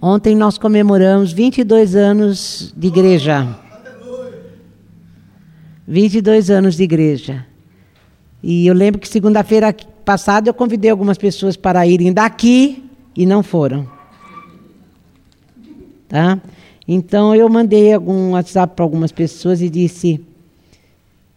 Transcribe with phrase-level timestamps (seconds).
[0.00, 3.58] Ontem nós comemoramos 22 anos de igreja.
[5.86, 7.44] 22 anos de igreja.
[8.40, 9.74] E eu lembro que segunda-feira
[10.04, 12.84] passada eu convidei algumas pessoas para irem daqui
[13.16, 13.90] e não foram.
[16.08, 16.40] Tá?
[16.86, 20.24] Então eu mandei algum WhatsApp para algumas pessoas e disse: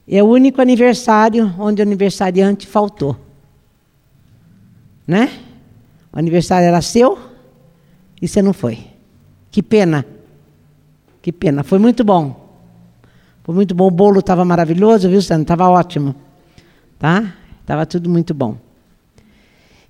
[0.07, 3.18] é o único aniversário onde o aniversariante faltou.
[5.07, 5.32] Né?
[6.14, 7.18] O aniversário era seu
[8.22, 8.80] e você não foi.
[9.50, 10.05] Que pena.
[11.22, 11.64] Que pena.
[11.64, 12.50] Foi muito bom.
[13.44, 13.88] Foi muito bom.
[13.88, 15.44] O bolo estava maravilhoso, viu, Sandro?
[15.44, 16.16] Estava ótimo.
[17.00, 17.34] Tá?
[17.62, 18.58] Estava tudo muito bom.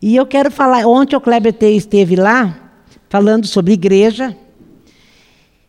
[0.02, 0.86] E eu quero falar.
[0.88, 2.72] Ontem o Kleber T esteve lá
[3.10, 4.36] falando sobre igreja.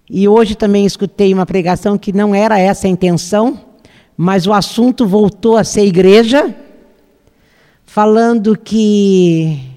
[0.08, 3.60] E hoje também escutei uma pregação que não era essa a intenção,
[4.16, 6.54] mas o assunto voltou a ser igreja,
[7.86, 9.71] falando que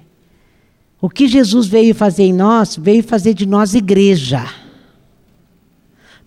[1.05, 4.43] o que Jesus veio fazer em nós, veio fazer de nós igreja.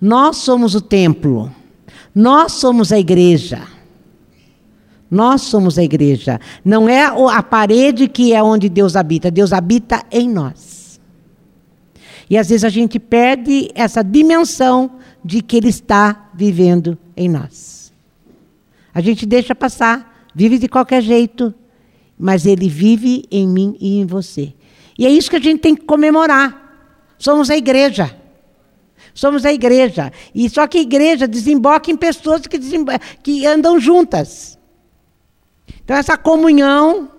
[0.00, 1.52] Nós somos o templo,
[2.14, 3.66] nós somos a igreja.
[5.10, 6.40] Nós somos a igreja.
[6.64, 11.00] Não é a parede que é onde Deus habita, Deus habita em nós.
[12.30, 14.92] E às vezes a gente perde essa dimensão
[15.24, 17.92] de que Ele está vivendo em nós.
[18.94, 21.52] A gente deixa passar, vive de qualquer jeito,
[22.16, 24.54] mas Ele vive em mim e em você.
[24.98, 26.84] E é isso que a gente tem que comemorar.
[27.16, 28.14] Somos a igreja.
[29.14, 30.12] Somos a igreja.
[30.34, 32.58] E só que a igreja desemboca em pessoas que,
[33.22, 34.58] que andam juntas.
[35.84, 37.10] Então, essa comunhão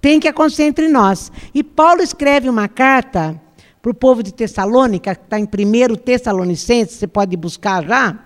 [0.00, 1.30] tem que acontecer entre nós.
[1.54, 3.40] E Paulo escreve uma carta
[3.82, 8.18] para o povo de Tessalônica, que está em 1 Tessalonicenses, você pode buscar já.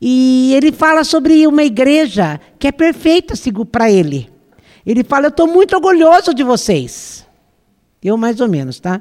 [0.00, 3.34] E ele fala sobre uma igreja que é perfeita
[3.70, 4.30] para ele.
[4.84, 7.25] Ele fala: Eu estou muito orgulhoso de vocês.
[8.06, 9.00] Eu, mais ou menos, tá?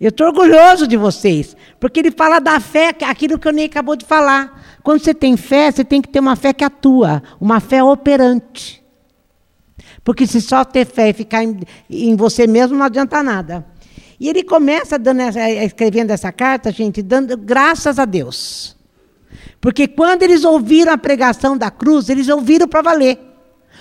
[0.00, 1.56] Eu estou orgulhoso de vocês.
[1.78, 4.78] Porque ele fala da fé, aquilo que eu nem acabou de falar.
[4.82, 8.84] Quando você tem fé, você tem que ter uma fé que atua, uma fé operante.
[10.02, 13.64] Porque se só ter fé e ficar em, em você mesmo, não adianta nada.
[14.18, 18.76] E ele começa essa, escrevendo essa carta, gente, dando graças a Deus.
[19.60, 23.20] Porque quando eles ouviram a pregação da cruz, eles ouviram para valer.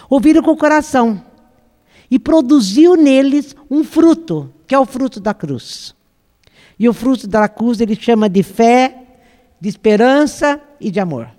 [0.07, 1.19] Ouviram com o coração.
[2.09, 5.95] E produziu neles um fruto, que é o fruto da cruz.
[6.77, 9.03] E o fruto da cruz ele chama de fé,
[9.59, 11.29] de esperança e de amor.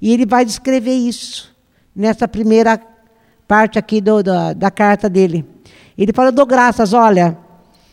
[0.00, 1.54] E ele vai descrever isso
[1.94, 2.80] nessa primeira
[3.46, 5.44] parte aqui do, da, da carta dele.
[5.96, 7.38] Ele fala: dou graças, olha,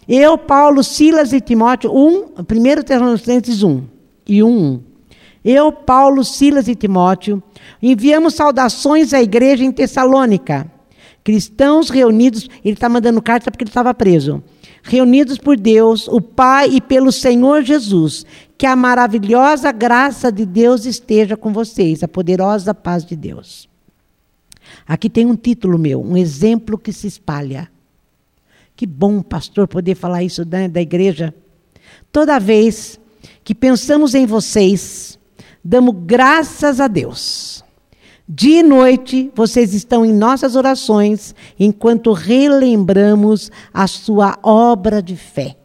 [0.07, 3.83] eu, Paulo, Silas e Timóteo, 1, 1 Tessalonicenses 1
[4.27, 4.83] e 1, 1.
[5.43, 7.41] Eu, Paulo, Silas e Timóteo,
[7.81, 10.70] enviamos saudações à igreja em Tessalônica.
[11.23, 14.43] Cristãos reunidos, ele está mandando carta porque ele estava preso.
[14.83, 18.25] Reunidos por Deus, o Pai e pelo Senhor Jesus.
[18.57, 23.69] Que a maravilhosa graça de Deus esteja com vocês, a poderosa paz de Deus.
[24.87, 27.69] Aqui tem um título meu, um exemplo que se espalha.
[28.75, 31.33] Que bom, pastor, poder falar isso da, da igreja.
[32.11, 32.99] Toda vez
[33.43, 35.19] que pensamos em vocês,
[35.63, 37.63] damos graças a Deus.
[38.33, 45.57] Dia e noite, vocês estão em nossas orações, enquanto relembramos a sua obra de fé.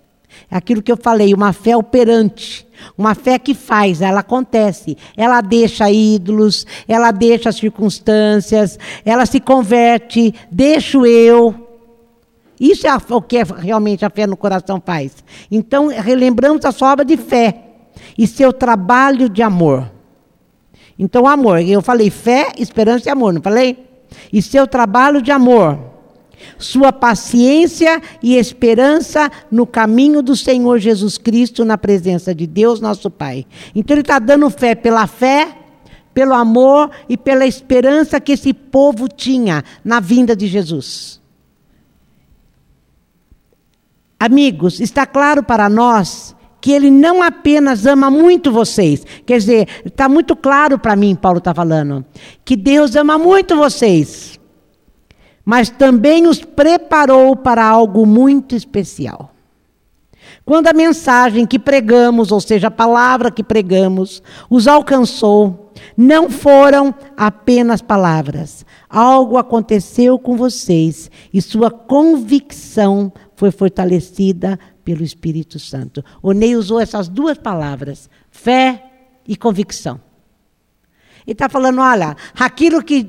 [0.50, 2.66] É aquilo que eu falei, uma fé operante,
[2.99, 4.97] uma fé que faz, ela acontece.
[5.16, 11.55] Ela deixa ídolos, ela deixa circunstâncias, ela se converte, deixa o eu,
[12.59, 15.12] isso é o que realmente a fé no coração faz.
[15.53, 17.62] Então, relembramos a sua obra de fé
[18.19, 19.94] e seu trabalho de amor.
[20.98, 23.86] Então, amor, eu falei fé, esperança e amor, não falei?
[24.32, 25.78] E seu trabalho de amor,
[26.58, 33.10] sua paciência e esperança no caminho do Senhor Jesus Cristo, na presença de Deus, nosso
[33.10, 33.46] Pai.
[33.74, 35.56] Então, ele está dando fé pela fé,
[36.14, 41.20] pelo amor e pela esperança que esse povo tinha na vinda de Jesus.
[44.18, 46.36] Amigos, está claro para nós
[46.66, 51.38] que ele não apenas ama muito vocês, quer dizer, está muito claro para mim, Paulo
[51.38, 52.04] está falando,
[52.44, 54.36] que Deus ama muito vocês,
[55.44, 59.30] mas também os preparou para algo muito especial.
[60.44, 64.20] Quando a mensagem que pregamos, ou seja, a palavra que pregamos,
[64.50, 68.66] os alcançou, não foram apenas palavras.
[68.90, 76.05] Algo aconteceu com vocês e sua convicção foi fortalecida pelo Espírito Santo.
[76.23, 78.83] O Ney usou essas duas palavras, fé
[79.29, 80.00] e convicção.
[81.27, 83.05] Ele está falando: olha, aquilo que,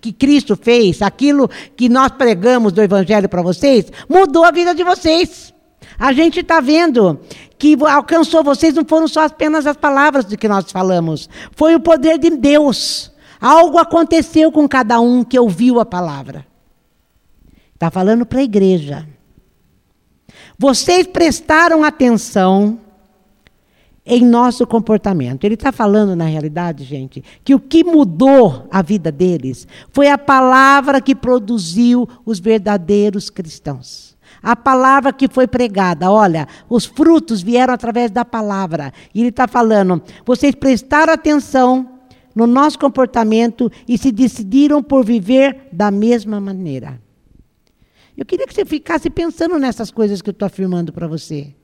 [0.00, 4.84] que Cristo fez, aquilo que nós pregamos do Evangelho para vocês, mudou a vida de
[4.84, 5.52] vocês.
[5.98, 7.20] A gente está vendo
[7.58, 11.80] que alcançou vocês não foram só apenas as palavras de que nós falamos, foi o
[11.80, 13.10] poder de Deus.
[13.40, 16.46] Algo aconteceu com cada um que ouviu a palavra.
[17.74, 19.08] Está falando para a igreja.
[20.62, 22.78] Vocês prestaram atenção
[24.06, 25.42] em nosso comportamento.
[25.42, 30.16] Ele está falando, na realidade, gente, que o que mudou a vida deles foi a
[30.16, 34.16] palavra que produziu os verdadeiros cristãos.
[34.40, 38.92] A palavra que foi pregada, olha, os frutos vieram através da palavra.
[39.12, 41.88] E ele está falando, vocês prestaram atenção
[42.36, 47.00] no nosso comportamento e se decidiram por viver da mesma maneira.
[48.16, 51.54] Eu queria que você ficasse pensando nessas coisas que eu estou afirmando para você.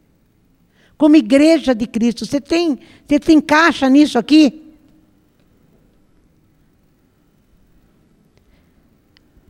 [0.96, 4.64] Como igreja de Cristo, você tem, você se encaixa nisso aqui?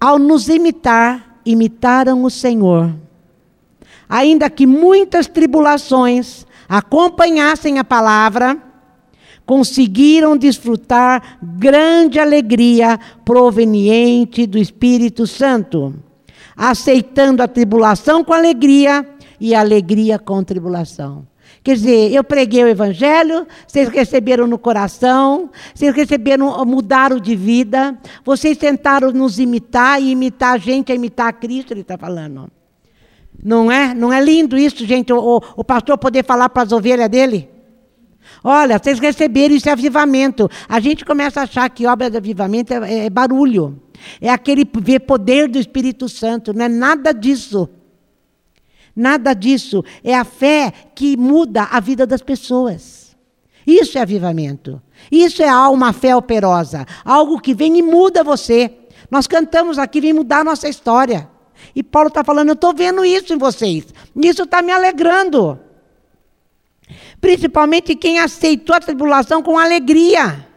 [0.00, 2.94] Ao nos imitar, imitaram o Senhor
[4.08, 8.56] ainda que muitas tribulações acompanhassem a palavra,
[9.44, 15.94] conseguiram desfrutar grande alegria proveniente do Espírito Santo,
[16.58, 19.06] aceitando a tribulação com alegria
[19.40, 21.24] e alegria com tribulação.
[21.62, 27.96] Quer dizer, eu preguei o Evangelho, vocês receberam no coração, vocês receberam, mudaram de vida,
[28.24, 32.50] vocês tentaram nos imitar e imitar a gente, a imitar a Cristo, ele está falando.
[33.42, 33.94] Não é?
[33.94, 37.48] Não é lindo isso, gente, o, o pastor poder falar para as ovelhas dele?
[38.42, 40.50] Olha, vocês receberam é avivamento.
[40.68, 43.80] A gente começa a achar que obra de avivamento é, é barulho.
[44.20, 46.52] É aquele poder do Espírito Santo.
[46.52, 47.68] Não é nada disso.
[48.94, 49.84] Nada disso.
[50.02, 53.16] É a fé que muda a vida das pessoas.
[53.66, 54.80] Isso é avivamento.
[55.12, 56.86] Isso é uma fé operosa.
[57.04, 58.72] Algo que vem e muda você.
[59.10, 61.28] Nós cantamos aqui, vem mudar a nossa história.
[61.74, 63.86] E Paulo está falando: eu estou vendo isso em vocês.
[64.16, 65.58] Isso está me alegrando.
[67.20, 70.47] Principalmente quem aceitou a tribulação com alegria.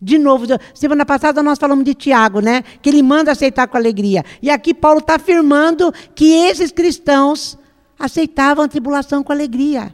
[0.00, 2.62] De novo, semana passada nós falamos de Tiago, né?
[2.80, 4.24] Que ele manda aceitar com alegria.
[4.40, 7.58] E aqui Paulo está afirmando que esses cristãos
[7.98, 9.92] aceitavam a tribulação com alegria.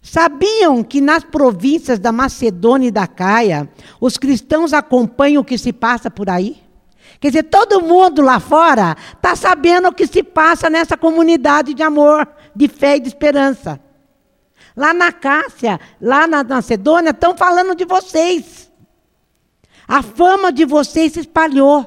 [0.00, 3.68] Sabiam que nas províncias da Macedônia e da Caia,
[4.00, 6.56] os cristãos acompanham o que se passa por aí?
[7.18, 11.82] Quer dizer, todo mundo lá fora está sabendo o que se passa nessa comunidade de
[11.82, 13.80] amor, de fé e de esperança.
[14.80, 18.72] Lá na Cássia, lá na Macedônia, estão falando de vocês.
[19.86, 21.84] A fama de vocês se espalhou.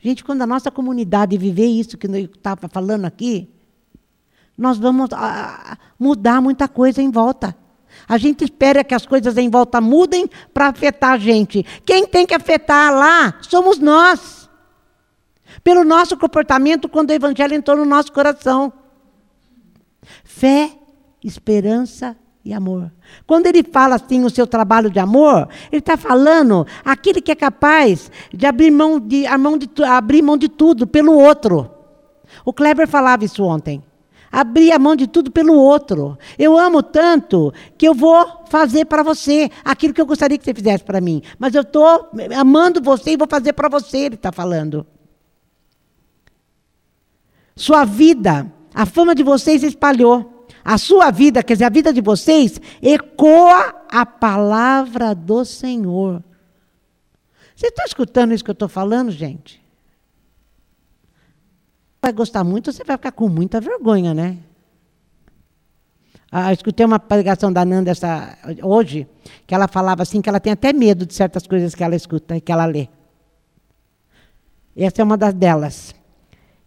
[0.00, 3.48] Gente, quando a nossa comunidade viver isso que eu estava falando aqui,
[4.58, 7.56] nós vamos ah, mudar muita coisa em volta.
[8.08, 11.64] A gente espera que as coisas em volta mudem para afetar a gente.
[11.84, 14.50] Quem tem que afetar lá somos nós.
[15.62, 18.72] Pelo nosso comportamento quando o evangelho entrou no nosso coração.
[20.24, 20.76] Fé,
[21.26, 22.92] esperança e amor.
[23.26, 27.34] Quando ele fala assim o seu trabalho de amor, ele está falando aquele que é
[27.34, 31.70] capaz de abrir mão de, mão de, abrir mão de tudo pelo outro.
[32.44, 33.82] O Kleber falava isso ontem
[34.30, 36.18] abrir a mão de tudo pelo outro.
[36.38, 40.52] Eu amo tanto que eu vou fazer para você aquilo que eu gostaria que você
[40.52, 41.22] fizesse para mim.
[41.38, 44.86] Mas eu estou amando você e vou fazer para você, ele está falando.
[47.54, 50.35] Sua vida, a fama de vocês espalhou.
[50.66, 56.24] A sua vida, quer dizer, a vida de vocês, ecoa a palavra do Senhor.
[57.54, 59.64] Você está escutando isso que eu estou falando, gente?
[62.06, 64.38] vai gostar muito, você vai ficar com muita vergonha, né?
[66.30, 69.08] Ah, escutei uma pregação da Nanda essa, hoje,
[69.44, 72.36] que ela falava assim, que ela tem até medo de certas coisas que ela escuta
[72.36, 72.88] e que ela lê.
[74.76, 75.94] Essa é uma das delas.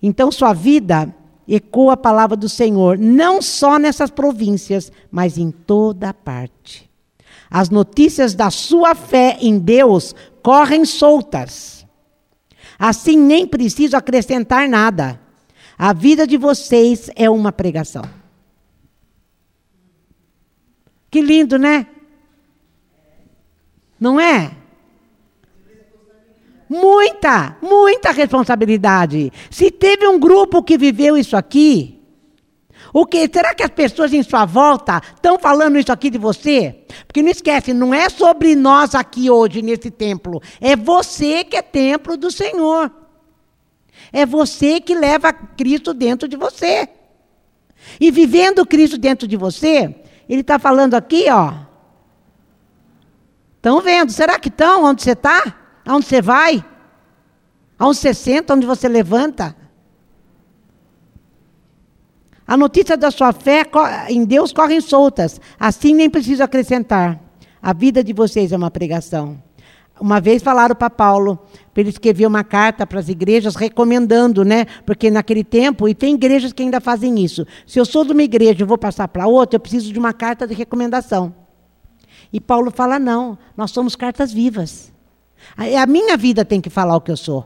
[0.02, 1.14] Então, sua vida
[1.56, 6.90] ecoa a palavra do Senhor, não só nessas províncias, mas em toda parte.
[7.50, 10.14] As notícias da sua fé em Deus
[10.44, 11.86] correm soltas.
[12.78, 15.20] Assim, nem preciso acrescentar nada.
[15.78, 18.04] A vida de vocês é uma pregação.
[21.10, 21.88] Que lindo, né?
[24.00, 24.59] Não é?
[26.70, 29.34] Muita, muita responsabilidade.
[29.50, 32.00] Se teve um grupo que viveu isso aqui,
[32.94, 36.84] o que será que as pessoas em sua volta estão falando isso aqui de você?
[37.08, 41.62] Porque não esquece, não é sobre nós aqui hoje nesse templo, é você que é
[41.62, 42.92] templo do Senhor.
[44.12, 46.88] É você que leva Cristo dentro de você.
[48.00, 49.96] E vivendo Cristo dentro de você,
[50.28, 51.54] ele está falando aqui, ó.
[53.56, 54.12] Estão vendo?
[54.12, 55.56] Será que estão onde você está?
[55.90, 56.64] Onde você vai?
[57.80, 58.54] Onde você senta?
[58.54, 59.56] Onde você levanta?
[62.46, 63.64] A notícia da sua fé
[64.08, 65.40] em Deus correm soltas.
[65.60, 67.20] Assim nem preciso acrescentar.
[67.62, 69.42] A vida de vocês é uma pregação.
[70.00, 71.38] Uma vez falaram para Paulo,
[71.74, 74.66] para ele escrever uma carta para as igrejas recomendando, né?
[74.86, 77.46] Porque naquele tempo, e tem igrejas que ainda fazem isso.
[77.68, 80.14] Se eu sou de uma igreja e vou passar para outra, eu preciso de uma
[80.14, 81.36] carta de recomendação.
[82.32, 84.92] E Paulo fala: não, nós somos cartas vivas.
[85.58, 87.46] É a minha vida tem que falar o que eu sou.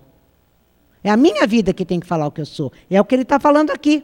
[1.04, 2.72] É a minha vida que tem que falar o que eu sou.
[2.90, 4.04] É o que ele está falando aqui.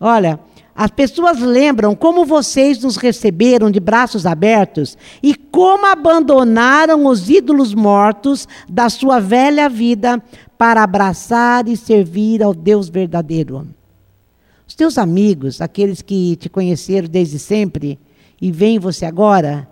[0.00, 0.38] Olha,
[0.74, 7.74] as pessoas lembram como vocês nos receberam de braços abertos e como abandonaram os ídolos
[7.74, 10.22] mortos da sua velha vida
[10.56, 13.66] para abraçar e servir ao Deus verdadeiro.
[14.68, 17.98] Os teus amigos, aqueles que te conheceram desde sempre
[18.40, 19.68] e veem você agora,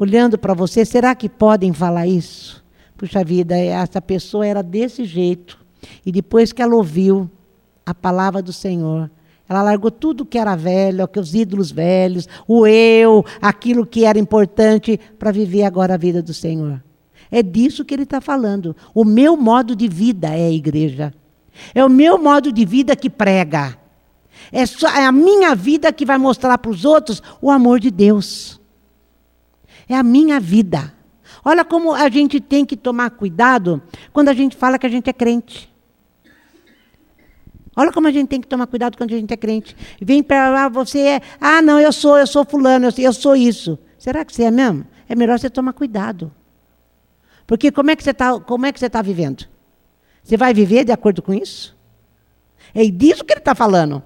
[0.00, 2.64] olhando para você, será que podem falar isso?
[2.96, 5.58] Puxa vida, essa pessoa era desse jeito.
[6.06, 7.30] E depois que ela ouviu
[7.84, 9.10] a palavra do Senhor,
[9.46, 14.98] ela largou tudo que era velho, os ídolos velhos, o eu, aquilo que era importante
[15.18, 16.82] para viver agora a vida do Senhor.
[17.30, 18.74] É disso que ele está falando.
[18.94, 21.12] O meu modo de vida é a igreja.
[21.74, 23.76] É o meu modo de vida que prega.
[24.50, 27.90] É, só, é a minha vida que vai mostrar para os outros o amor de
[27.90, 28.59] Deus.
[29.90, 30.94] É a minha vida.
[31.44, 33.82] Olha como a gente tem que tomar cuidado
[34.12, 35.68] quando a gente fala que a gente é crente.
[37.74, 39.76] Olha como a gente tem que tomar cuidado quando a gente é crente.
[40.00, 41.20] Vem para lá, você é.
[41.40, 43.76] Ah, não, eu sou, eu sou fulano, eu, eu sou isso.
[43.98, 44.86] Será que você é mesmo?
[45.08, 46.32] É melhor você tomar cuidado.
[47.44, 49.44] Porque como é que você está tá vivendo?
[50.22, 51.76] Você vai viver de acordo com isso?
[52.72, 54.04] É disso que ele está falando.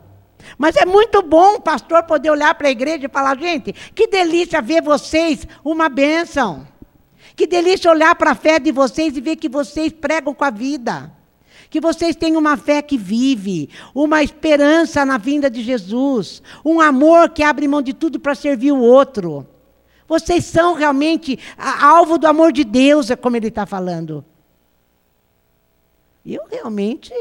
[0.58, 4.06] Mas é muito bom o pastor poder olhar para a igreja e falar, gente, que
[4.06, 6.66] delícia ver vocês uma bênção.
[7.36, 10.50] Que delícia olhar para a fé de vocês e ver que vocês pregam com a
[10.50, 11.12] vida
[11.74, 17.30] que vocês tenham uma fé que vive, uma esperança na vinda de Jesus, um amor
[17.30, 19.44] que abre mão de tudo para servir o outro.
[20.06, 24.24] Vocês são realmente alvo do amor de Deus, é como ele está falando.
[26.24, 27.12] Eu realmente.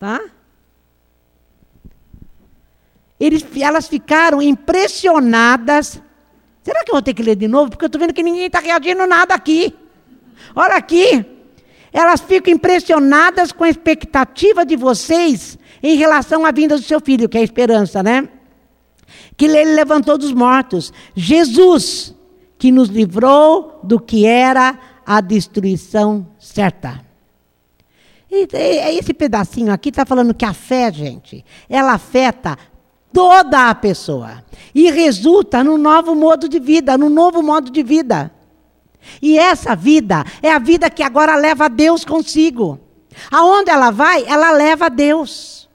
[0.00, 0.20] Tá?
[3.18, 6.00] Eles, elas ficaram impressionadas.
[6.62, 7.70] Será que eu vou ter que ler de novo?
[7.70, 9.74] Porque eu estou vendo que ninguém está reagindo nada aqui.
[10.54, 11.36] Olha aqui
[11.96, 17.26] elas ficam impressionadas com a expectativa de vocês em relação à vinda do seu filho,
[17.26, 18.28] que é a esperança, né?
[19.34, 20.92] Que ele levantou dos mortos.
[21.14, 22.14] Jesus,
[22.58, 27.02] que nos livrou do que era a destruição certa.
[28.30, 32.58] Esse pedacinho aqui está falando que a fé, gente, ela afeta
[33.16, 34.44] toda a pessoa
[34.74, 38.30] e resulta num novo modo de vida, num novo modo de vida.
[39.22, 42.78] E essa vida é a vida que agora leva Deus consigo.
[43.30, 45.66] Aonde ela vai, ela leva Deus.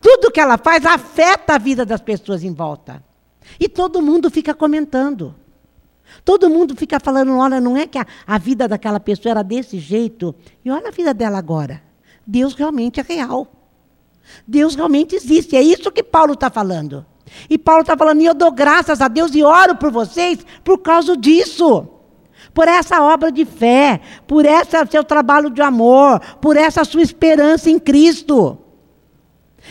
[0.00, 3.04] Tudo que ela faz afeta a vida das pessoas em volta.
[3.60, 5.34] E todo mundo fica comentando.
[6.24, 9.78] Todo mundo fica falando: olha, não é que a, a vida daquela pessoa era desse
[9.78, 10.34] jeito.
[10.64, 11.82] E olha a vida dela agora.
[12.26, 13.57] Deus realmente é real.
[14.46, 15.56] Deus realmente existe.
[15.56, 17.04] É isso que Paulo está falando.
[17.48, 20.78] E Paulo está falando: e eu dou graças a Deus e oro por vocês por
[20.78, 21.88] causa disso
[22.58, 27.70] por essa obra de fé, por esse seu trabalho de amor, por essa sua esperança
[27.70, 28.58] em Cristo,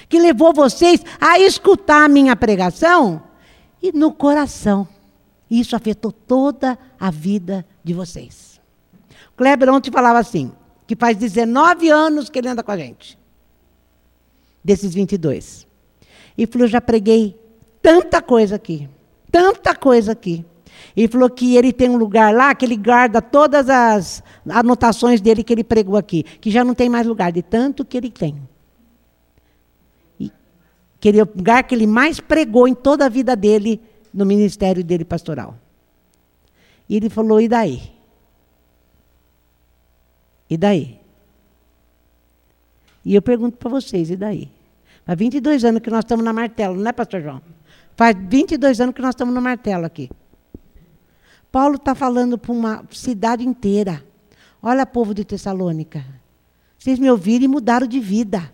[0.08, 3.24] que levou vocês a escutar a minha pregação
[3.82, 4.88] e no coração.
[5.52, 8.60] Isso afetou toda a vida de vocês.
[9.36, 10.52] Kleber ontem falava assim,
[10.86, 13.20] que faz 19 anos que ele anda com a gente.
[14.68, 15.66] Desses 22.
[16.38, 17.40] E falou, já preguei
[17.82, 18.90] tanta coisa aqui,
[19.32, 20.46] tanta coisa aqui.
[20.94, 25.42] Ele falou que ele tem um lugar lá que ele guarda todas as anotações dele
[25.42, 28.38] que ele pregou aqui, que já não tem mais lugar, de tanto que ele tem.
[30.20, 30.30] E
[31.00, 33.80] que ele, o lugar que ele mais pregou em toda a vida dele,
[34.14, 35.58] no ministério dele pastoral.
[36.90, 37.82] E ele falou: e daí?
[40.50, 41.00] E daí?
[43.06, 44.57] E eu pergunto para vocês: e daí?
[45.08, 47.42] Faz 22 anos que nós estamos na martelo, não é, Pastor João?
[47.96, 50.10] Faz 22 anos que nós estamos no martelo aqui.
[51.50, 54.04] Paulo está falando para uma cidade inteira.
[54.62, 56.04] Olha, povo de Tessalônica.
[56.78, 58.52] Vocês me ouviram e mudaram de vida.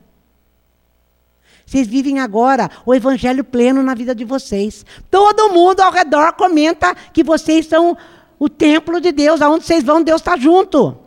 [1.65, 4.85] Vocês vivem agora o evangelho pleno na vida de vocês.
[5.09, 7.97] Todo mundo ao redor comenta que vocês são
[8.37, 9.41] o templo de Deus.
[9.41, 11.02] Aonde vocês vão, Deus está junto.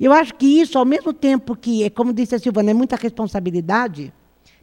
[0.00, 4.12] Eu acho que isso, ao mesmo tempo que, como disse a Silvana, é muita responsabilidade,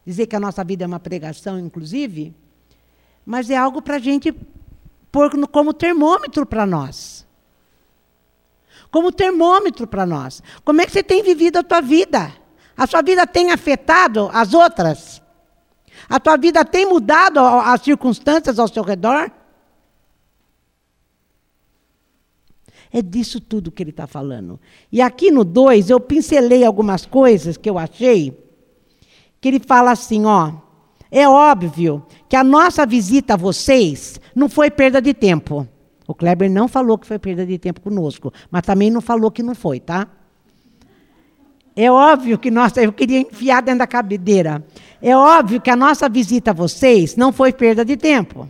[0.05, 2.33] dizer que a nossa vida é uma pregação, inclusive,
[3.25, 4.33] mas é algo para a gente
[5.11, 7.25] pôr como termômetro para nós.
[8.91, 10.41] como termômetro para nós.
[10.63, 12.31] Como é que você tem vivido a tua vida?
[12.77, 15.21] A sua vida tem afetado as outras?
[16.07, 19.29] A tua vida tem mudado as circunstâncias ao seu redor?
[22.95, 24.57] É disso tudo que ele está falando.
[24.89, 28.31] E aqui no 2, eu pincelei algumas coisas que eu achei,
[29.41, 30.53] que ele fala assim, ó.
[31.11, 35.67] É óbvio que a nossa visita a vocês não foi perda de tempo.
[36.07, 39.43] O Kleber não falou que foi perda de tempo conosco, mas também não falou que
[39.43, 40.07] não foi, tá?
[41.75, 44.65] É óbvio que nós, eu queria enfiar dentro da cadeira.
[45.01, 48.47] É óbvio que a nossa visita a vocês não foi perda de tempo.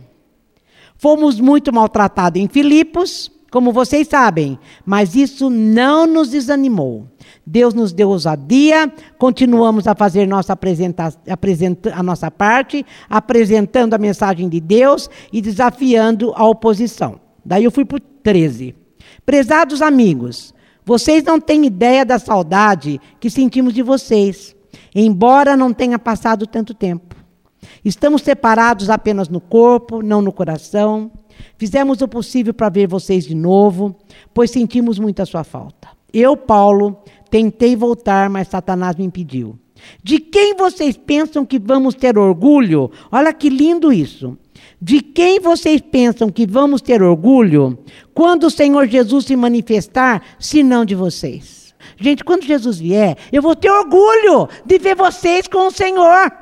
[0.96, 7.06] Fomos muito maltratados em Filipos, como vocês sabem, mas isso não nos desanimou.
[7.46, 14.46] Deus nos deu ousadia, continuamos a fazer nossa apresenta a nossa parte, apresentando a mensagem
[14.46, 17.18] de Deus e desafiando a oposição.
[17.42, 18.74] Daí eu fui para o 13.
[19.24, 20.52] Prezados amigos,
[20.84, 24.54] vocês não têm ideia da saudade que sentimos de vocês,
[24.94, 27.16] embora não tenha passado tanto tempo.
[27.82, 31.10] Estamos separados apenas no corpo, não no coração.
[31.58, 33.94] Fizemos o possível para ver vocês de novo,
[34.34, 35.88] pois sentimos muito a sua falta.
[36.12, 36.98] Eu, Paulo,
[37.30, 39.58] tentei voltar, mas Satanás me impediu.
[40.02, 42.90] De quem vocês pensam que vamos ter orgulho?
[43.10, 44.36] Olha que lindo isso.
[44.80, 47.78] De quem vocês pensam que vamos ter orgulho
[48.14, 51.74] quando o Senhor Jesus se manifestar, se não de vocês?
[51.98, 56.32] Gente, quando Jesus vier, eu vou ter orgulho de ver vocês com o Senhor.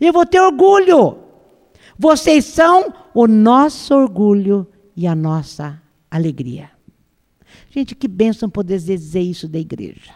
[0.00, 1.18] Eu vou ter orgulho.
[1.98, 5.80] Vocês são o nosso orgulho e a nossa
[6.10, 6.70] alegria.
[7.70, 10.12] Gente, que bênção poder dizer isso da igreja.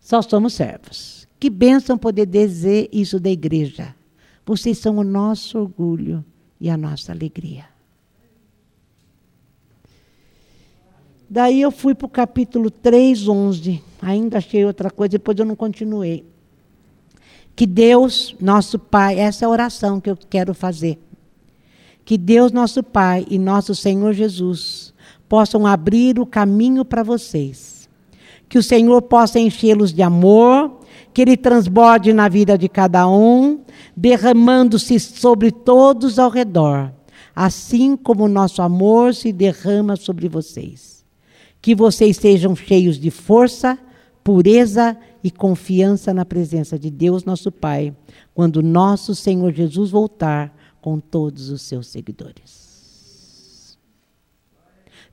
[0.00, 1.28] Só somos servos.
[1.38, 3.94] Que bênção poder dizer isso da igreja.
[4.46, 6.24] Vocês são o nosso orgulho
[6.58, 7.66] e a nossa alegria.
[11.28, 13.84] Daí eu fui para o capítulo 3, 11.
[14.00, 16.24] Ainda achei outra coisa, depois eu não continuei.
[17.60, 20.98] Que Deus, nosso Pai, essa é a oração que eu quero fazer.
[22.06, 24.94] Que Deus, nosso Pai e nosso Senhor Jesus
[25.28, 27.86] possam abrir o caminho para vocês.
[28.48, 30.80] Que o Senhor possa enchê-los de amor,
[31.12, 33.60] que ele transborde na vida de cada um,
[33.94, 36.90] derramando-se sobre todos ao redor,
[37.36, 41.04] assim como o nosso amor se derrama sobre vocês.
[41.60, 43.78] Que vocês sejam cheios de força,
[44.22, 47.94] pureza e confiança na presença de Deus, nosso Pai,
[48.34, 53.78] quando nosso Senhor Jesus voltar com todos os seus seguidores.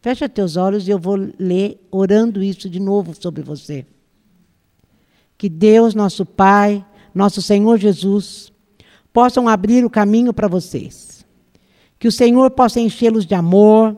[0.01, 3.85] Fecha teus olhos e eu vou ler orando isso de novo sobre você.
[5.37, 8.51] Que Deus, nosso Pai, nosso Senhor Jesus,
[9.11, 11.25] possam abrir o caminho para vocês.
[11.99, 13.97] Que o Senhor possa enchê-los de amor,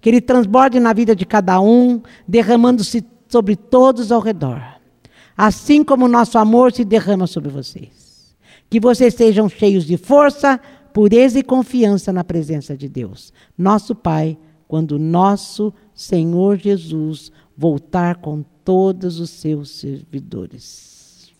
[0.00, 4.62] que Ele transborde na vida de cada um, derramando-se sobre todos ao redor.
[5.34, 8.36] Assim como nosso amor se derrama sobre vocês.
[8.68, 10.60] Que vocês sejam cheios de força,
[10.92, 14.36] pureza e confiança na presença de Deus, nosso Pai,
[14.68, 21.32] quando nosso Senhor Jesus voltar com todos os seus servidores.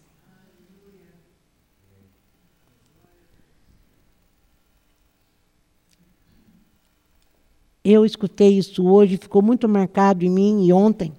[7.85, 11.13] Eu escutei isso hoje, ficou muito marcado em mim e ontem,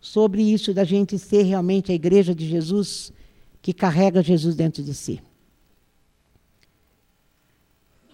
[0.00, 3.12] sobre isso da gente ser realmente a igreja de Jesus
[3.60, 5.20] que carrega Jesus dentro de si.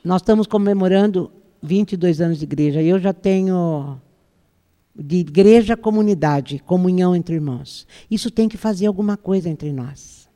[0.03, 1.31] Nós estamos comemorando
[1.63, 2.83] 22 anos de igreja.
[2.83, 4.01] Eu já tenho
[4.95, 7.87] de igreja comunidade, comunhão entre irmãos.
[8.11, 10.29] Isso tem que fazer alguma coisa entre nós.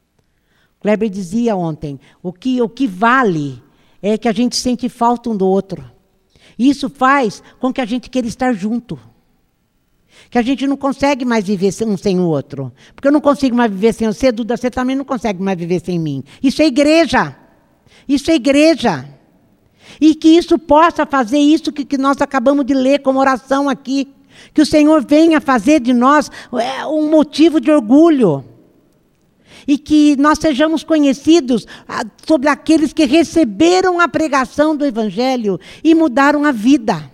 [0.80, 3.62] Kleber dizia ontem, o que, o que vale
[4.02, 5.84] é que a gente sente falta um do outro.
[6.58, 8.98] Isso faz com que a gente queira estar junto.
[10.30, 12.72] Que a gente não consegue mais viver um sem o outro.
[12.94, 15.80] Porque eu não consigo mais viver sem você, Duda, você também não consegue mais viver
[15.80, 16.22] sem mim.
[16.40, 17.36] Isso é igreja.
[18.08, 19.08] Isso é igreja.
[20.00, 24.08] E que isso possa fazer isso que, que nós acabamos de ler como oração aqui.
[24.54, 28.44] Que o Senhor venha fazer de nós é, um motivo de orgulho.
[29.66, 35.92] E que nós sejamos conhecidos ah, sobre aqueles que receberam a pregação do Evangelho e
[35.92, 37.10] mudaram a vida.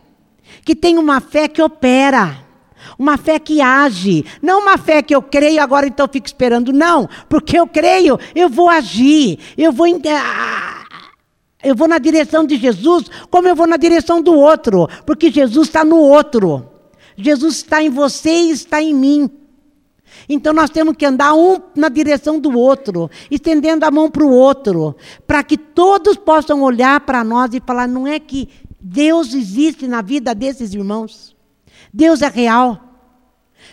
[0.64, 2.45] Que tem uma fé que opera.
[2.98, 7.08] Uma fé que age, não uma fé que eu creio agora então fico esperando, não,
[7.28, 9.86] porque eu creio, eu vou agir, eu vou
[11.62, 15.68] eu vou na direção de Jesus, como eu vou na direção do outro, porque Jesus
[15.68, 16.64] está no outro.
[17.16, 19.30] Jesus está em você e está em mim.
[20.28, 24.30] Então nós temos que andar um na direção do outro, estendendo a mão para o
[24.30, 24.96] outro,
[25.26, 28.48] para que todos possam olhar para nós e falar: não é que
[28.80, 31.35] Deus existe na vida desses irmãos.
[31.96, 32.78] Deus é real.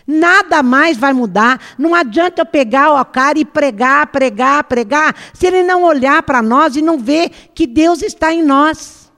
[0.07, 1.59] Nada mais vai mudar.
[1.77, 6.41] Não adianta eu pegar o cara e pregar, pregar, pregar, se ele não olhar para
[6.41, 9.11] nós e não ver que Deus está em nós.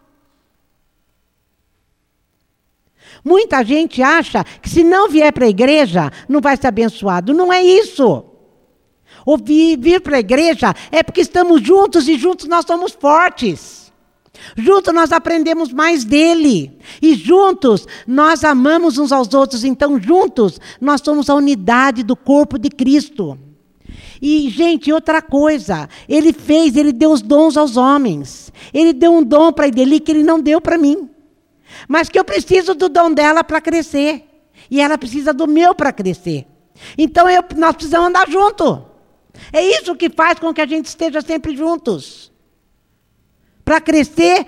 [3.24, 7.32] Muita gente acha que se não vier para a igreja, não vai ser abençoado.
[7.32, 8.26] Não é isso.
[9.24, 13.85] Ouvir vir para a igreja é porque estamos juntos e juntos nós somos fortes.
[14.56, 16.78] Juntos nós aprendemos mais dele.
[17.02, 19.64] E juntos nós amamos uns aos outros.
[19.64, 23.38] Então, juntos nós somos a unidade do corpo de Cristo.
[24.22, 28.52] E, gente, outra coisa, ele fez, ele deu os dons aos homens.
[28.74, 31.10] Ele deu um dom para ele que ele não deu para mim.
[31.88, 34.24] Mas que eu preciso do dom dela para crescer.
[34.70, 36.48] E ela precisa do meu para crescer.
[36.98, 38.84] Então eu, nós precisamos andar junto.
[39.52, 42.32] É isso que faz com que a gente esteja sempre juntos.
[43.66, 44.46] Para crescer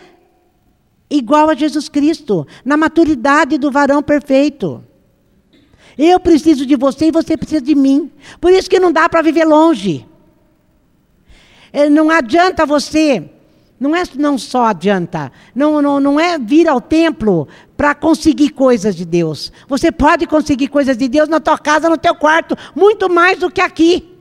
[1.09, 4.83] igual a Jesus Cristo, na maturidade do varão perfeito.
[5.97, 8.11] Eu preciso de você e você precisa de mim.
[8.39, 10.05] Por isso que não dá para viver longe.
[11.73, 13.29] É, não adianta você
[13.79, 18.95] não é não só adianta, não, não, não é vir ao templo para conseguir coisas
[18.95, 19.51] de Deus.
[19.67, 23.51] Você pode conseguir coisas de Deus na tua casa, no teu quarto, muito mais do
[23.51, 24.16] que aqui.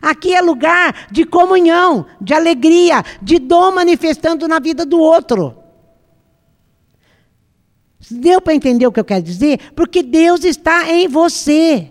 [0.00, 5.56] Aqui é lugar de comunhão, de alegria, de dom manifestando na vida do outro.
[8.10, 9.58] Deu para entender o que eu quero dizer?
[9.74, 11.90] Porque Deus está em você.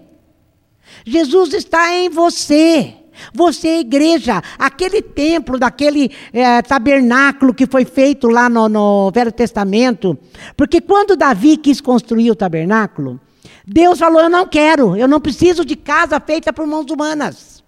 [1.05, 2.95] Jesus está em você.
[3.33, 9.31] Você é igreja, aquele templo, daquele é, tabernáculo que foi feito lá no, no Velho
[9.31, 10.17] Testamento.
[10.55, 13.19] Porque quando Davi quis construir o tabernáculo,
[13.65, 17.58] Deus falou: Eu não quero, eu não preciso de casa feita por mãos humanas.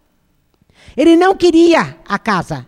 [0.95, 2.65] Ele não queria a casa.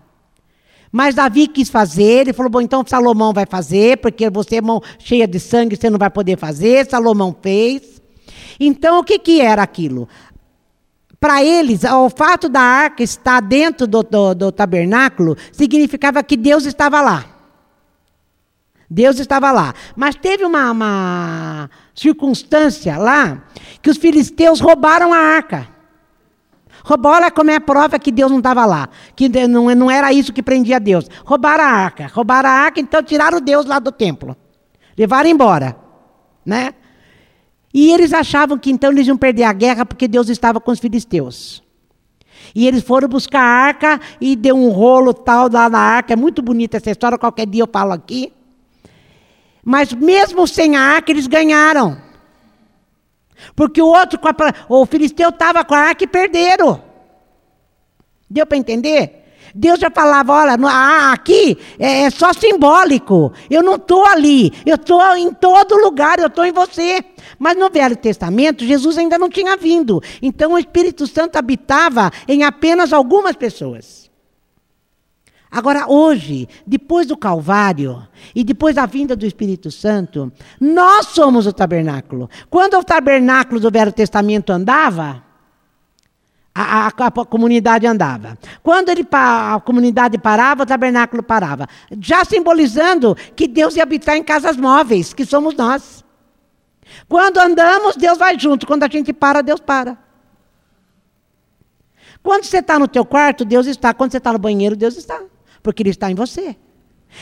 [0.92, 4.82] Mas Davi quis fazer, ele falou: Bom, então Salomão vai fazer, porque você é mão
[5.00, 6.86] cheia de sangue, você não vai poder fazer.
[6.86, 8.02] Salomão fez.
[8.60, 10.08] Então, o que, que era aquilo?
[11.20, 16.66] Para eles, o fato da arca estar dentro do, do, do tabernáculo significava que Deus
[16.66, 17.26] estava lá.
[18.90, 19.74] Deus estava lá.
[19.96, 23.44] Mas teve uma, uma, circunstância lá
[23.82, 25.68] que os filisteus roubaram a arca.
[26.84, 28.90] Roubaram, como é a prova que Deus não estava lá.
[29.16, 31.10] Que não, não era isso que prendia Deus.
[31.26, 32.12] Roubaram a arca.
[32.14, 34.36] Roubaram a arca, então tiraram Deus lá do templo.
[34.98, 35.78] Levaram embora.
[36.46, 36.74] Né?
[37.74, 40.80] E eles achavam que então eles iam perder a guerra porque Deus estava com os
[40.80, 41.64] filisteus.
[42.54, 46.14] E eles foram buscar a arca e deu um rolo tal lá na arca.
[46.14, 48.34] É muito bonita essa história, qualquer dia eu falo aqui.
[49.64, 51.98] Mas mesmo sem a arca, eles ganharam.
[53.56, 54.20] Porque o outro,
[54.70, 56.82] o filisteu estava com a arca e perderam.
[58.30, 59.24] Deu para entender?
[59.54, 60.58] Deus já falava: olha,
[61.12, 63.32] aqui é, é só simbólico.
[63.50, 64.52] Eu não estou ali.
[64.66, 66.20] Eu estou em todo lugar.
[66.20, 67.04] Eu estou em você.
[67.38, 70.02] Mas no Velho Testamento, Jesus ainda não tinha vindo.
[70.22, 74.03] Então o Espírito Santo habitava em apenas algumas pessoas.
[75.54, 81.54] Agora, hoje, depois do Calvário e depois da vinda do Espírito Santo, nós somos o
[81.54, 82.28] tabernáculo.
[82.50, 85.24] Quando o tabernáculo do Velho Testamento andava,
[86.56, 88.36] a, a, a, comunidade andava.
[88.64, 91.68] Quando ele, a comunidade parava, o tabernáculo parava.
[92.00, 96.04] Já simbolizando que Deus ia habitar em casas móveis, que somos nós.
[97.08, 98.66] Quando andamos, Deus vai junto.
[98.66, 100.00] Quando a gente para, Deus para.
[102.24, 103.94] Quando você está no teu quarto, Deus está.
[103.94, 105.22] Quando você está no banheiro, Deus está.
[105.64, 106.56] Porque Ele está em você.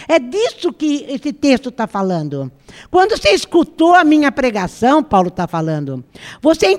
[0.08, 2.52] É disso que esse texto está falando.
[2.90, 6.04] Quando você escutou a minha pregação, Paulo está falando,
[6.42, 6.78] você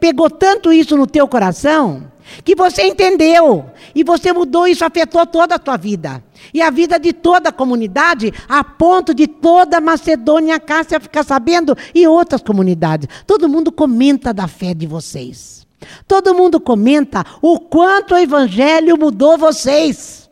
[0.00, 2.10] pegou tanto isso no teu coração
[2.42, 6.24] que você entendeu e você mudou isso afetou toda a tua vida
[6.54, 11.22] e a vida de toda a comunidade a ponto de toda a Macedônia Cássia ficar
[11.22, 13.08] sabendo e outras comunidades.
[13.26, 15.66] Todo mundo comenta da fé de vocês.
[16.08, 20.23] Todo mundo comenta o quanto o evangelho mudou vocês.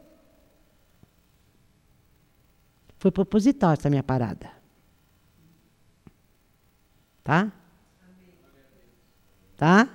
[3.03, 4.49] Foi proposital essa minha parada.
[7.25, 7.53] Tá?
[9.57, 9.89] Tá?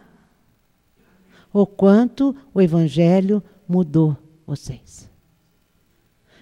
[1.53, 5.09] O quanto o Evangelho mudou vocês.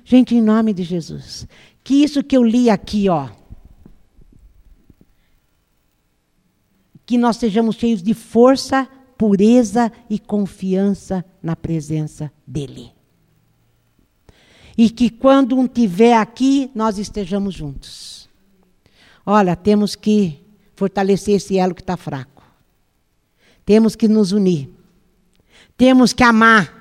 [0.04, 1.48] Gente, em nome de Jesus,
[1.84, 3.30] que isso que eu li aqui, ó,
[7.06, 12.95] que nós sejamos cheios de força, pureza e confiança na presença dEle.
[14.78, 18.30] E que quando um tiver aqui, nós estejamos juntos.
[19.26, 20.40] Olha, temos que
[20.76, 22.44] fortalecer esse elo que está fraco.
[23.66, 24.70] Temos que nos unir.
[25.78, 26.74] Temos que amar.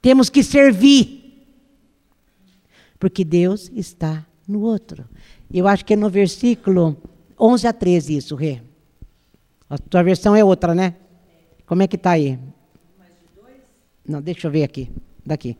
[0.00, 1.46] Temos que servir.
[2.98, 5.04] Porque Deus está no outro.
[5.52, 6.96] Eu acho que é no versículo
[7.38, 8.62] 11 a 13 isso, Rê.
[9.68, 10.94] A tua versão é outra, né?
[11.66, 12.38] Como é que está aí?
[14.06, 14.90] Não, deixa eu ver aqui.
[15.24, 15.56] Daqui.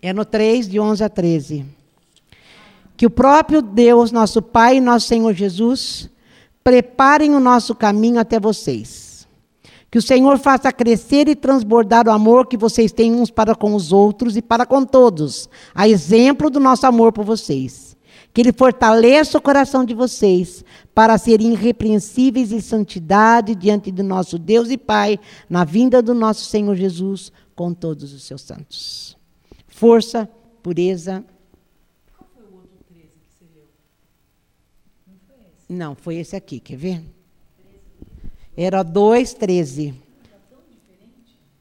[0.00, 1.64] É no 3, de 11 a 13.
[2.96, 6.10] Que o próprio Deus, nosso Pai e nosso Senhor Jesus,
[6.62, 9.26] preparem o nosso caminho até vocês.
[9.90, 13.74] Que o Senhor faça crescer e transbordar o amor que vocês têm uns para com
[13.74, 17.88] os outros e para com todos, a exemplo do nosso amor por vocês
[18.32, 24.38] que Ele fortaleça o coração de vocês para serem irrepreensíveis em santidade diante do nosso
[24.38, 25.18] Deus e Pai,
[25.50, 29.17] na vinda do nosso Senhor Jesus com todos os seus santos.
[29.78, 30.28] Força,
[30.60, 31.24] pureza.
[32.16, 33.68] Qual foi o outro 13 que você leu?
[35.06, 35.72] Não foi esse?
[35.72, 37.04] Não, foi esse aqui, quer ver?
[38.56, 39.94] Era 2,13.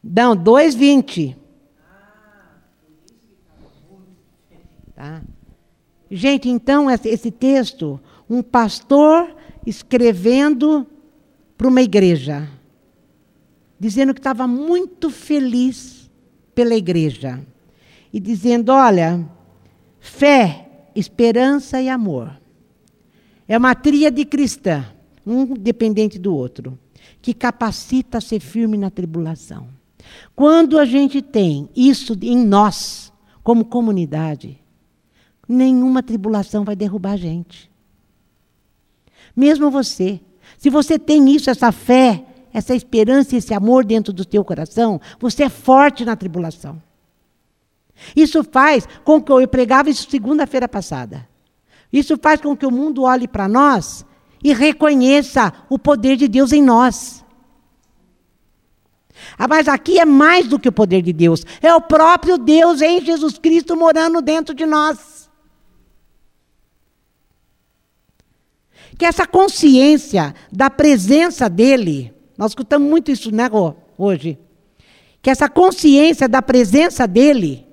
[0.04, 1.36] Não, 2,20.
[1.80, 4.68] Ah, por isso que estava muito diferente.
[4.96, 5.22] Tá?
[6.10, 9.32] Gente, então, esse texto, um pastor
[9.64, 10.88] escrevendo
[11.56, 12.50] para uma igreja,
[13.80, 16.10] dizendo que estava muito feliz
[16.56, 17.46] pela igreja,
[18.18, 19.24] e dizendo: olha,
[20.00, 22.36] fé, esperança e amor.
[23.48, 24.84] É uma tríade cristã,
[25.24, 26.80] um dependente do outro,
[27.22, 29.68] que capacita a ser firme na tribulação.
[30.36, 34.60] Quando a gente tem isso em nós, como comunidade,
[35.48, 37.70] nenhuma tribulação vai derrubar a gente.
[39.36, 40.20] Mesmo você.
[40.58, 45.44] Se você tem isso, essa fé, essa esperança esse amor dentro do teu coração, você
[45.44, 46.82] é forte na tribulação.
[48.16, 51.28] Isso faz com que eu pregava isso segunda-feira passada.
[51.92, 54.06] Isso faz com que o mundo olhe para nós
[54.44, 57.26] e reconheça o poder de Deus em nós.
[59.38, 62.82] Ah, mas aqui é mais do que o poder de Deus, é o próprio Deus
[62.82, 65.18] em Jesus Cristo morando dentro de nós.
[68.98, 74.40] que essa consciência da presença dele, nós escutamos muito isso, né, Rô, hoje,
[75.22, 77.67] que essa consciência da presença dele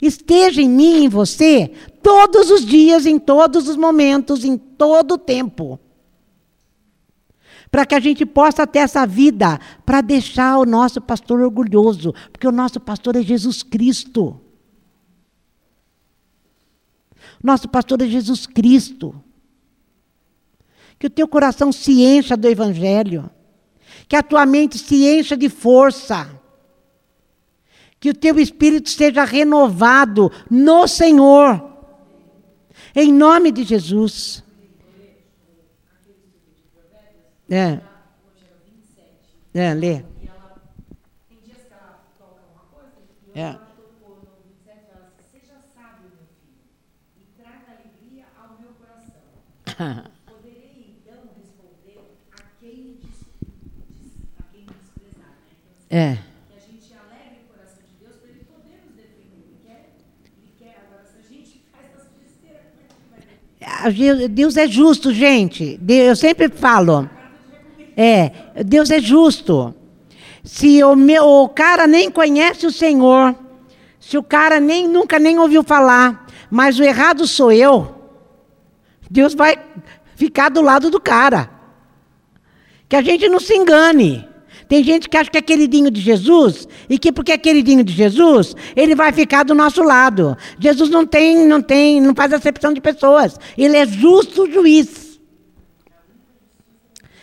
[0.00, 5.14] esteja em mim e em você todos os dias, em todos os momentos, em todo
[5.14, 5.78] o tempo.
[7.70, 12.46] Para que a gente possa ter essa vida, para deixar o nosso pastor orgulhoso, porque
[12.46, 14.40] o nosso pastor é Jesus Cristo.
[17.42, 19.22] Nosso pastor é Jesus Cristo
[20.98, 23.30] que o teu coração se encha do Evangelho,
[24.08, 26.28] que a tua mente se encha de força,
[28.00, 31.62] que o teu espírito seja renovado no Senhor,
[32.94, 34.42] em nome de Jesus.
[37.50, 37.80] É.
[39.54, 40.04] É, lê.
[43.34, 43.56] É.
[55.90, 56.16] É.
[56.16, 59.40] Que a gente alegre o coração de Deus para ele poder nos defender.
[59.40, 59.96] Ele quer,
[60.36, 60.84] ele quer.
[60.86, 63.77] Agora, se a gente faz as besteiras, como é que vai?
[64.30, 65.78] Deus é justo, gente.
[65.88, 67.08] Eu sempre falo.
[67.96, 68.30] É,
[68.64, 69.74] Deus é justo.
[70.44, 73.34] Se o, meu, o cara nem conhece o Senhor,
[74.00, 77.94] se o cara nem nunca nem ouviu falar, mas o errado sou eu,
[79.10, 79.58] Deus vai
[80.16, 81.50] ficar do lado do cara.
[82.88, 84.26] Que a gente não se engane.
[84.68, 87.92] Tem gente que acha que é queridinho de Jesus e que porque é queridinho de
[87.92, 90.36] Jesus, ele vai ficar do nosso lado.
[90.60, 93.38] Jesus não tem, não tem, não faz acepção de pessoas.
[93.56, 95.08] Ele é justo juiz.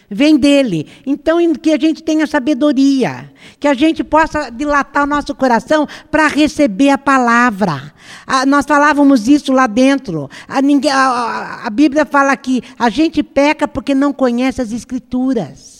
[0.10, 0.88] Vem dele.
[1.06, 6.28] Então, que a gente tenha sabedoria, que a gente possa dilatar o nosso coração para
[6.28, 7.94] receber a palavra.
[8.26, 10.30] Ah, nós falávamos isso lá dentro.
[10.48, 15.75] A, ninguém, a, a Bíblia fala que a gente peca porque não conhece as Escrituras.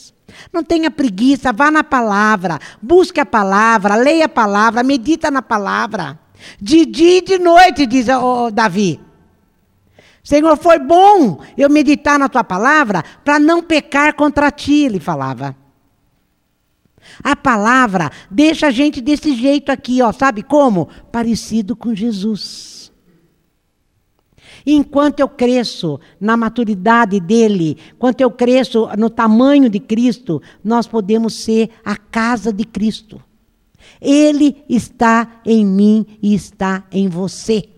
[0.52, 6.20] Não tenha preguiça, vá na palavra, busque a palavra, leia a palavra, medita na palavra.
[6.62, 9.00] De dia e de noite, diz o Davi.
[10.24, 15.56] Senhor, foi bom eu meditar na tua palavra para não pecar contra ti, ele falava.
[17.24, 20.90] A palavra deixa a gente desse jeito aqui, ó, sabe como?
[21.12, 22.75] Parecido com Jesus.
[24.66, 30.88] E enquanto eu cresço na maturidade dele, enquanto eu cresço no tamanho de Cristo, nós
[30.88, 33.22] podemos ser a casa de Cristo.
[34.02, 37.70] Ele está em mim e está em você.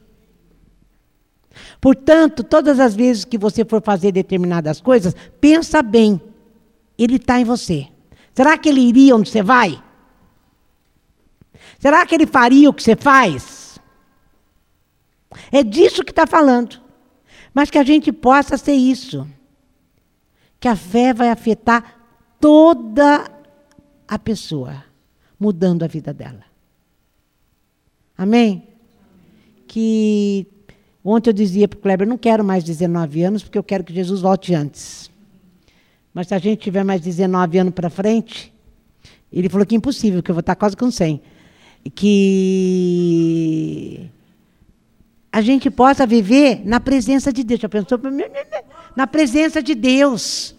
[1.82, 6.22] Portanto, todas as vezes que você for fazer determinadas coisas, pensa bem.
[6.98, 7.88] Ele está em você.
[8.34, 9.82] Será que ele iria onde você vai?
[11.80, 13.67] Será que ele faria o que você faz?
[15.52, 16.82] É disso que está falando.
[17.54, 19.28] Mas que a gente possa ser isso.
[20.60, 21.96] Que a fé vai afetar
[22.40, 23.30] toda
[24.08, 24.84] a pessoa,
[25.40, 26.44] mudando a vida dela.
[28.18, 28.68] Amém?
[29.68, 30.48] Que
[31.04, 33.94] ontem eu dizia para o Kleber, não quero mais 19 anos, porque eu quero que
[33.94, 35.12] Jesus volte antes.
[36.14, 38.54] Mas se a gente tiver mais 19 anos para frente,
[39.32, 41.22] ele falou que é impossível, que eu vou estar quase com 100.
[41.94, 44.10] Que
[45.38, 47.60] a gente possa viver na presença de Deus.
[47.60, 48.00] Já pensou?
[48.96, 50.56] Na presença de Deus.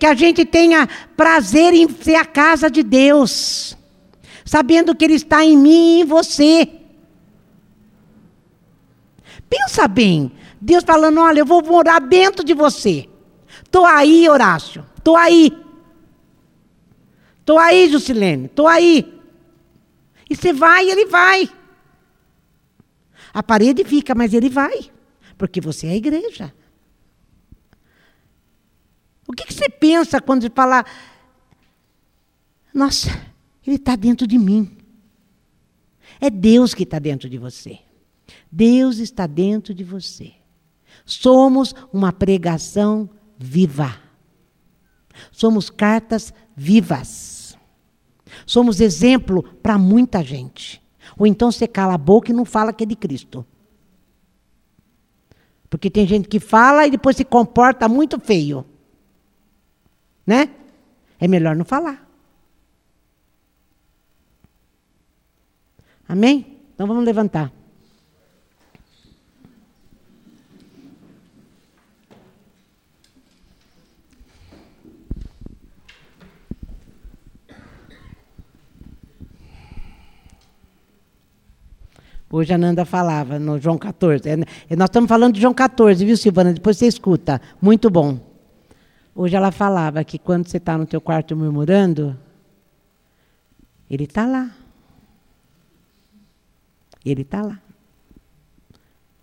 [0.00, 3.76] Que a gente tenha prazer em ser a casa de Deus.
[4.42, 6.66] Sabendo que Ele está em mim e em você.
[9.50, 10.32] Pensa bem.
[10.58, 13.06] Deus falando: olha, eu vou morar dentro de você.
[13.62, 14.82] Estou aí, Horácio.
[14.96, 15.52] Estou aí.
[17.40, 18.46] Estou aí, Jusilene.
[18.46, 19.12] Estou aí.
[20.30, 21.50] E você vai, ele vai.
[23.32, 24.90] A parede fica, mas ele vai.
[25.38, 26.52] Porque você é a igreja.
[29.26, 30.84] O que, você pensa quando fala,
[32.74, 33.08] nossa,
[33.66, 34.76] ele está dentro de mim?
[36.20, 37.78] É Deus que está dentro de você.
[38.50, 40.32] Deus está dentro de você.
[41.04, 43.98] Somos uma pregação viva.
[45.30, 47.56] Somos cartas vivas.
[48.44, 50.81] Somos exemplo para muita gente.
[51.18, 53.44] Ou então você cala a boca e não fala que é de Cristo.
[55.68, 58.64] Porque tem gente que fala e depois se comporta muito feio.
[60.26, 60.50] Né?
[61.18, 62.06] É melhor não falar.
[66.06, 66.58] Amém?
[66.74, 67.52] Então vamos levantar.
[82.34, 84.26] Hoje a Nanda falava no João 14.
[84.26, 84.32] É,
[84.70, 86.54] é, nós estamos falando de João 14, viu, Silvana?
[86.54, 87.38] Depois você escuta.
[87.60, 88.18] Muito bom.
[89.14, 92.18] Hoje ela falava que quando você está no teu quarto murmurando,
[93.90, 94.50] ele está lá.
[97.04, 97.60] Ele está lá.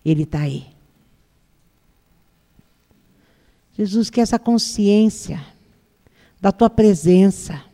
[0.06, 0.68] Ele está aí.
[3.74, 5.44] Jesus quer essa consciência
[6.40, 7.69] da tua presença.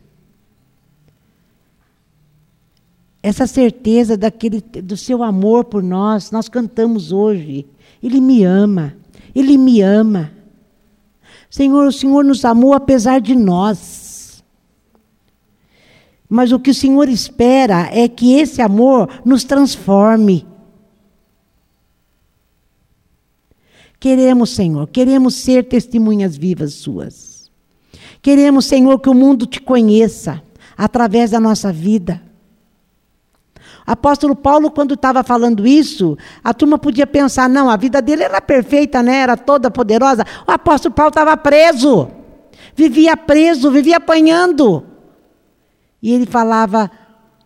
[3.26, 6.30] Essa certeza daquele, do seu amor por nós.
[6.30, 7.66] Nós cantamos hoje.
[8.00, 8.96] Ele me ama.
[9.34, 10.30] Ele me ama.
[11.50, 14.44] Senhor, o Senhor nos amou apesar de nós.
[16.28, 20.46] Mas o que o Senhor espera é que esse amor nos transforme.
[23.98, 27.50] Queremos, Senhor, queremos ser testemunhas vivas suas.
[28.22, 30.40] Queremos, Senhor, que o mundo te conheça
[30.78, 32.22] através da nossa vida.
[33.86, 38.40] Apóstolo Paulo, quando estava falando isso, a turma podia pensar: não, a vida dele era
[38.40, 39.18] perfeita, né?
[39.18, 40.24] era toda poderosa.
[40.46, 42.08] O apóstolo Paulo estava preso,
[42.74, 44.84] vivia preso, vivia apanhando.
[46.02, 46.90] E ele falava: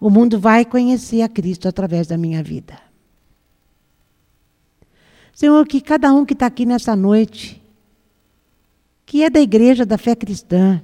[0.00, 2.78] o mundo vai conhecer a Cristo através da minha vida.
[5.34, 7.62] Senhor, que cada um que está aqui nessa noite,
[9.04, 10.82] que é da igreja da fé cristã,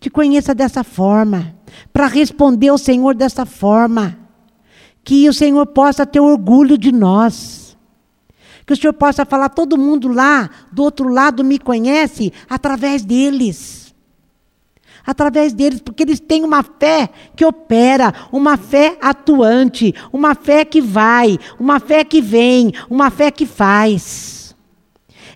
[0.00, 1.54] te conheça dessa forma,
[1.92, 4.18] para responder ao Senhor dessa forma,
[5.04, 7.76] que o Senhor possa ter orgulho de nós.
[8.66, 13.94] Que o Senhor possa falar, todo mundo lá do outro lado me conhece através deles.
[15.06, 20.80] Através deles, porque eles têm uma fé que opera, uma fé atuante, uma fé que
[20.80, 24.35] vai, uma fé que vem, uma fé que faz.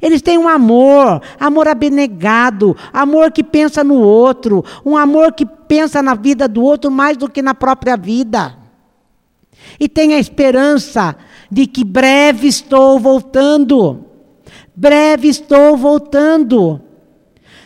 [0.00, 6.02] Eles têm um amor, amor abnegado, amor que pensa no outro, um amor que pensa
[6.02, 8.56] na vida do outro mais do que na própria vida.
[9.78, 11.16] E tem a esperança
[11.50, 14.04] de que breve estou voltando.
[14.74, 16.80] Breve estou voltando.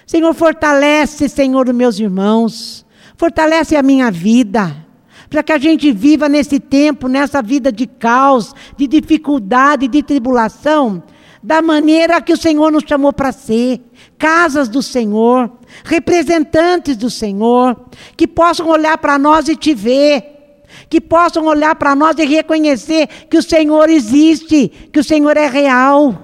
[0.07, 2.85] Senhor, fortalece, Senhor, os meus irmãos.
[3.17, 4.85] Fortalece a minha vida
[5.31, 11.03] para que a gente viva nesse tempo, nessa vida de caos, de dificuldade, de tribulação,
[11.45, 13.79] da maneira que o Senhor nos chamou para ser,
[14.17, 15.53] casas do Senhor,
[15.85, 17.79] representantes do Senhor,
[18.17, 23.07] que possam olhar para nós e te ver, que possam olhar para nós e reconhecer
[23.29, 26.17] que o Senhor existe, que o Senhor é real,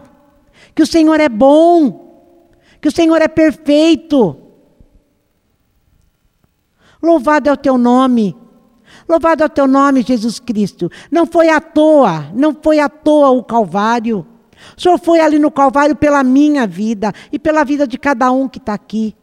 [0.75, 2.33] que o Senhor é bom,
[2.81, 4.39] que o Senhor é perfeito.
[7.03, 8.35] Louvado é o teu nome.
[9.07, 10.91] Louvado é o teu nome, Jesus Cristo.
[11.11, 14.27] Não foi à toa, não foi à toa o Calvário.
[14.76, 18.48] O Senhor foi ali no Calvário pela minha vida e pela vida de cada um
[18.48, 19.14] que está aqui.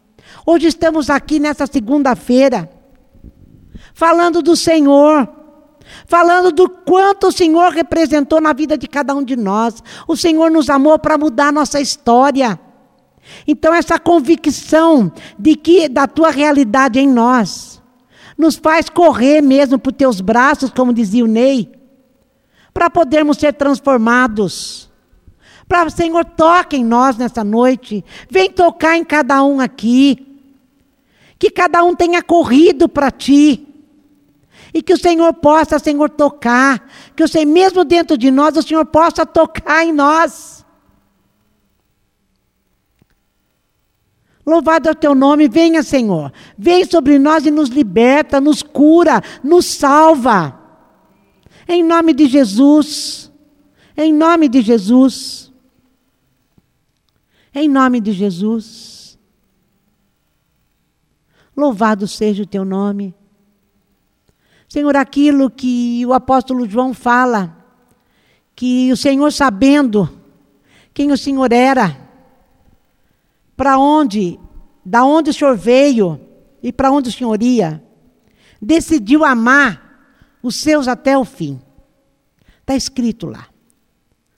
[0.46, 2.70] Hoje estamos aqui nessa segunda-feira,
[3.94, 5.28] falando do Senhor,
[6.06, 9.82] falando do quanto o Senhor representou na vida de cada um de nós.
[10.08, 12.60] O Senhor nos amou para mudar nossa história.
[13.46, 17.82] Então essa convicção de que da tua realidade em nós
[18.38, 21.72] nos faz correr mesmo por teus braços, como dizia o Ney,
[22.74, 24.87] para podermos ser transformados.
[25.68, 28.04] Para o Senhor toque em nós nessa noite.
[28.30, 30.26] Vem tocar em cada um aqui.
[31.38, 33.68] Que cada um tenha corrido para ti.
[34.74, 36.88] E que o Senhor possa, Senhor, tocar.
[37.16, 40.66] Que o Senhor, mesmo dentro de nós, o Senhor possa tocar em nós.
[44.46, 46.32] Louvado é o teu nome, venha, Senhor.
[46.58, 50.58] Vem sobre nós e nos liberta, nos cura, nos salva.
[51.68, 53.30] Em nome de Jesus.
[53.98, 55.47] Em nome de Jesus.
[57.60, 59.18] Em nome de Jesus.
[61.56, 63.16] Louvado seja o teu nome.
[64.70, 67.58] Senhor, aquilo que o apóstolo João fala,
[68.56, 70.08] que o Senhor sabendo
[70.94, 72.00] quem o Senhor era,
[73.56, 74.40] para onde,
[74.86, 76.22] da onde o Senhor veio
[76.62, 77.84] e para onde o Senhor ia,
[78.62, 81.60] decidiu amar os seus até o fim.
[82.60, 83.48] Está escrito lá.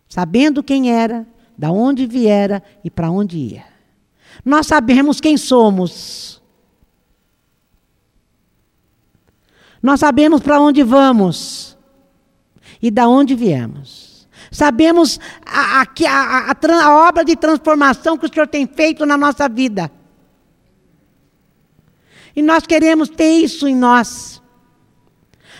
[0.08, 1.28] Sabendo quem era,
[1.60, 3.66] da onde viera e para onde ia.
[4.46, 6.42] Nós sabemos quem somos.
[9.84, 11.78] Nós sabemos para onde vamos
[12.82, 14.26] e da onde viemos.
[14.50, 19.50] Sabemos a, a, a, a, obra de transformação que o Senhor tem feito na nossa
[19.50, 19.92] vida.
[22.34, 24.42] E nós queremos ter isso em nós.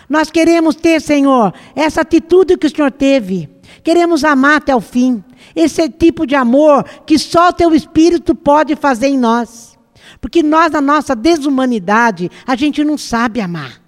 [0.08, 3.59] Nós queremos ter, Senhor, essa atitude que o Senhor teve.
[3.90, 5.24] Queremos amar até o fim.
[5.52, 9.76] Esse tipo de amor que só o teu Espírito pode fazer em nós.
[10.20, 13.82] Porque nós, na nossa desumanidade, a gente não sabe amar.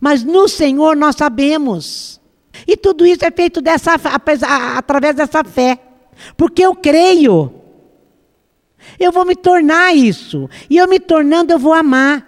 [0.00, 2.18] Mas no Senhor nós sabemos.
[2.66, 3.92] E tudo isso é feito dessa,
[4.78, 5.78] através dessa fé.
[6.34, 7.52] Porque eu creio.
[8.98, 10.48] Eu vou me tornar isso.
[10.70, 12.26] E eu me tornando, eu vou amar.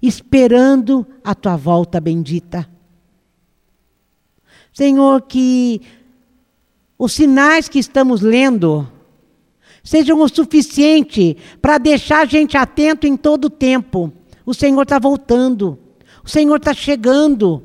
[0.00, 2.72] Esperando a tua volta bendita.
[4.74, 5.80] Senhor, que
[6.98, 8.86] os sinais que estamos lendo
[9.84, 14.12] sejam o suficiente para deixar a gente atento em todo o tempo.
[14.44, 15.78] O Senhor está voltando.
[16.24, 17.62] O Senhor está chegando.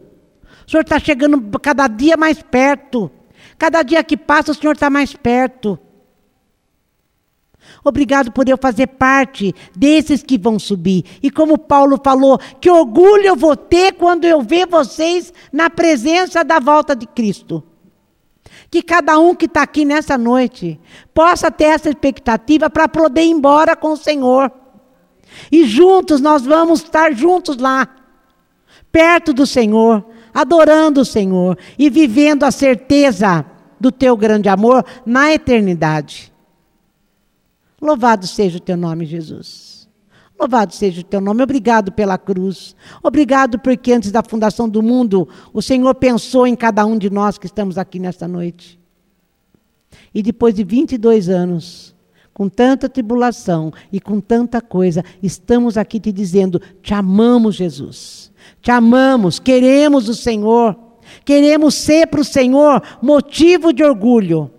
[0.67, 3.09] O Senhor está chegando cada dia mais perto.
[3.57, 5.79] Cada dia que passa, o Senhor está mais perto.
[7.83, 11.05] Obrigado por eu fazer parte desses que vão subir.
[11.23, 16.43] E como Paulo falou, que orgulho eu vou ter quando eu ver vocês na presença
[16.43, 17.63] da volta de Cristo.
[18.69, 20.79] Que cada um que está aqui nessa noite
[21.13, 24.51] possa ter essa expectativa para poder ir embora com o Senhor.
[25.51, 27.87] E juntos nós vamos estar juntos lá,
[28.91, 33.45] perto do Senhor, adorando o Senhor e vivendo a certeza
[33.79, 36.33] do teu grande amor na eternidade.
[37.81, 39.87] Louvado seja o teu nome, Jesus.
[40.39, 41.43] Louvado seja o teu nome.
[41.43, 42.75] Obrigado pela cruz.
[43.03, 47.37] Obrigado porque antes da fundação do mundo, o Senhor pensou em cada um de nós
[47.37, 48.79] que estamos aqui nesta noite.
[50.13, 51.93] E depois de 22 anos,
[52.33, 58.31] com tanta tribulação e com tanta coisa, estamos aqui te dizendo: te amamos, Jesus.
[58.61, 60.77] Te amamos, queremos o Senhor.
[61.25, 64.49] Queremos ser para o Senhor motivo de orgulho.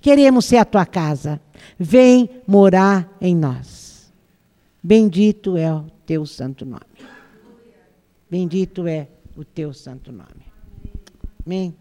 [0.00, 1.40] Queremos ser a tua casa
[1.78, 4.12] vem morar em nós.
[4.82, 6.82] Bendito é o teu santo nome.
[8.30, 10.46] Bendito é o teu santo nome.
[11.44, 11.74] Amém.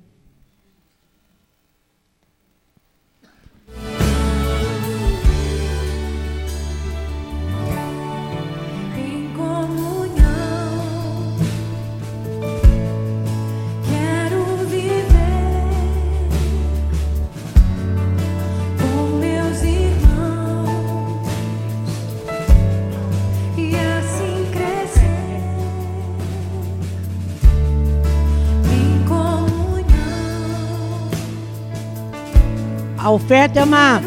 [33.07, 34.01] A oferta é uma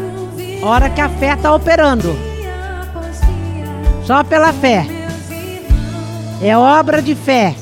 [0.61, 2.15] hora que a fé está operando.
[4.05, 4.85] Só pela fé.
[6.39, 7.55] É obra de fé.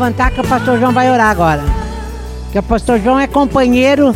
[0.00, 1.62] Levantar que o pastor João vai orar agora.
[2.50, 4.14] Que o pastor João é companheiro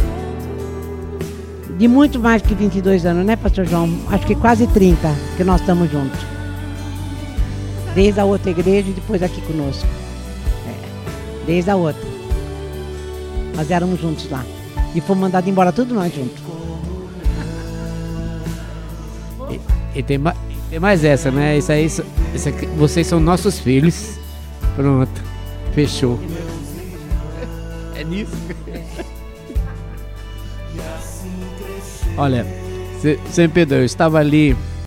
[1.76, 3.91] de muito mais que 22 anos, né, pastor João?
[4.09, 6.18] Acho que quase 30 que nós estamos juntos.
[7.95, 9.87] Desde a outra igreja e depois aqui conosco.
[10.66, 12.03] É, desde a outra.
[13.55, 14.43] Nós éramos juntos lá.
[14.95, 16.43] E fomos mandados embora tudo nós juntos.
[19.51, 19.61] E,
[19.99, 20.18] e tem,
[20.70, 21.59] tem, mais essa, né?
[21.59, 22.03] Isso aí, isso
[22.49, 24.18] aqui, vocês são nossos filhos.
[24.74, 25.34] Pronto.
[25.75, 26.20] Fechou.
[27.97, 28.33] É nisso.
[32.16, 32.47] Olha,
[33.31, 34.57] sem Pedro, eu estava ali